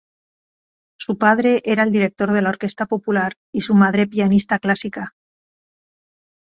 [0.97, 5.13] Su padre era el director de la Orquesta Popular y su madre pianista clásica.